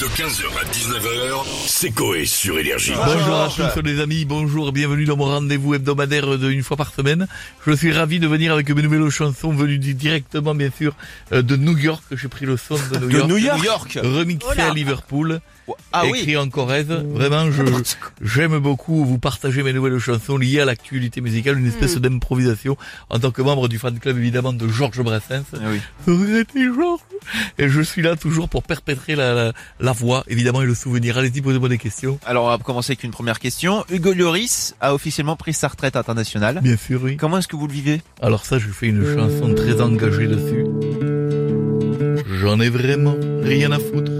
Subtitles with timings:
[0.00, 2.92] De 15h à 19h, c'est Coé sur Énergie.
[2.94, 6.92] Bonjour à tous les amis, bonjour, bienvenue dans mon rendez-vous hebdomadaire de une fois par
[6.92, 7.26] semaine.
[7.66, 10.94] Je suis ravi de venir avec mes nouvelles chansons venues di- directement bien sûr
[11.32, 12.02] euh, de New York.
[12.12, 13.58] J'ai pris le son de New De York.
[13.58, 15.40] New York, Remixé à Liverpool.
[15.92, 16.36] Ah écrit oui.
[16.36, 16.88] en Corrèze.
[16.88, 17.62] Vraiment, je,
[18.20, 22.76] j'aime beaucoup vous partager mes nouvelles chansons liées à l'actualité musicale, une espèce d'improvisation
[23.08, 25.44] en tant que membre du fan club évidemment de Georges Brassens.
[25.54, 25.80] Ah oui.
[26.06, 27.00] Regrettez Georges.
[27.58, 31.16] Et je suis là toujours pour perpétrer la, la, la voix, évidemment, et le souvenir.
[31.16, 32.18] Allez-y, posez-moi des questions.
[32.26, 33.84] Alors on va commencer avec une première question.
[33.90, 36.60] Hugo Lloris a officiellement pris sa retraite internationale.
[36.62, 37.16] Bien sûr, oui.
[37.16, 38.02] Comment est-ce que vous le vivez?
[38.20, 40.66] Alors ça, je fais une chanson très engagée dessus.
[42.40, 44.12] J'en ai vraiment rien à foutre.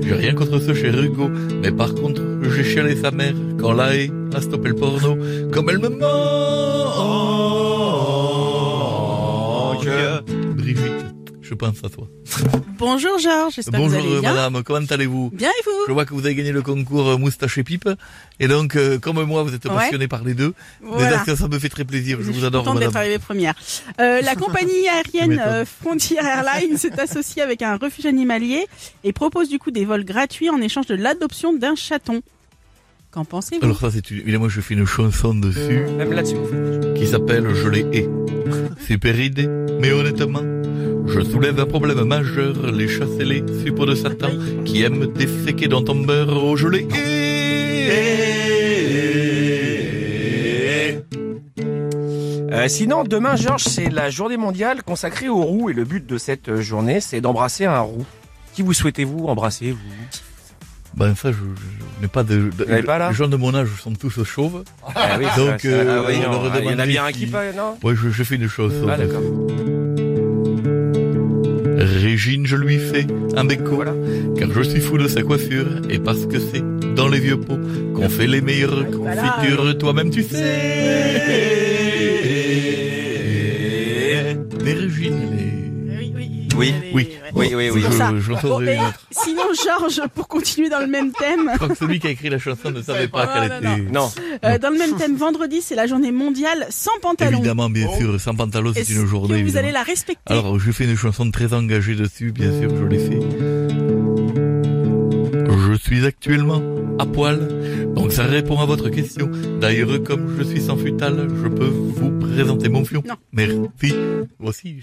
[0.00, 1.30] J'ai rien contre ce cher Hugo,
[1.62, 5.16] mais par contre, j'ai chialé sa mère quand la haie a stoppé le porno,
[5.52, 6.65] comme elle me manque.
[11.56, 12.06] Pense à toi.
[12.78, 14.34] Bonjour Georges, j'espère Bonjour que vous allez bien.
[14.34, 17.16] madame, comment allez-vous Bien et Je vous vois que vous avez gagné le concours euh,
[17.16, 17.88] Moustache et Pipe,
[18.38, 19.74] et donc, euh, comme moi, vous êtes Ouais.
[19.74, 20.52] passionné par les deux.
[20.82, 21.24] Voilà.
[21.24, 23.02] Ça, me fait très plaisir, je Je vous adore contente d'être madame.
[23.02, 23.54] arrivée première.
[24.00, 28.66] Euh, la compagnie aérienne euh, Frontier Airlines s'est associée avec un refuge animalier
[29.04, 32.20] et propose du coup des vols gratuits en échange de l'adoption d'un chaton.
[33.10, 35.86] Qu'en pensez-vous Alors ça, c'est une- évidemment, je fais une chanson dessus.
[35.96, 36.36] Même là-dessus.
[36.96, 38.08] qui s'appelle Je les hais.
[38.86, 39.48] Super idée,
[39.80, 40.42] mais honnêtement,
[41.08, 44.30] je soulève un problème majeur, les chasser les suppôts de Satan
[44.64, 47.46] qui aiment déféquer dans ton beurre, oh je les hais.
[52.52, 56.16] Euh, sinon, demain, Georges, c'est la journée mondiale consacrée aux roues et le but de
[56.18, 58.04] cette euh, journée, c'est d'embrasser un roux.
[58.54, 59.78] Qui vous souhaitez-vous embrasser, vous?
[60.96, 61.36] Ben ça, je,
[62.00, 62.48] n'ai pas de...
[62.56, 63.10] de- l'avez pas, là?
[63.10, 64.64] les gens de mon âge sont tous chauves.
[64.94, 67.12] Ah oui, Donc, euh, ah oui, on non, leur il y en a bien un
[67.12, 67.76] qui peut, non?
[67.82, 68.86] Ouais, je, je fais une chanson.
[68.88, 69.20] Ah d'accord.
[71.86, 73.06] Régine, je lui fais
[73.36, 73.94] un béco, Voilà.
[74.38, 76.62] car je suis fou de sa coiffure, et parce que c'est
[76.94, 77.58] dans les vieux pots
[77.94, 81.85] qu'on fait les meilleures confitures, toi-même tu sais.
[86.56, 87.48] Oui, oui, Oui, oui.
[87.54, 87.80] Oui, oui, oui.
[87.82, 88.12] C'est pour ça.
[88.14, 89.00] Je, je Bon, saurai mais une autre.
[89.10, 92.28] sinon Georges, pour continuer dans le même thème, Je crois que celui qui a écrit
[92.30, 93.92] la chanson ne savait pas qu'elle Non, non, était...
[93.92, 94.10] Non.
[94.44, 97.38] euh, dans le même thème, vendredi c'est la journée mondiale sans pantalon.
[97.38, 99.28] Évidemment, bien sûr, sans pantalon, c'est une journée.
[99.28, 99.64] que vous évidemment.
[99.64, 100.22] allez la respecter?
[100.32, 103.18] Alors, je fais une chanson très engagée dessus, bien sûr, je l'ai fait.
[105.96, 106.60] Suis actuellement
[106.98, 109.30] à poil, donc ça répond à votre question.
[109.62, 113.02] D'ailleurs, comme je suis sans futal, je peux vous présenter mon fion.
[113.08, 113.14] Non.
[113.32, 113.94] Merci.
[114.38, 114.76] Voici.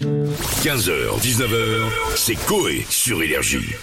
[0.64, 1.84] 15h, 19h,
[2.16, 3.76] c'est Coé sur Énergie.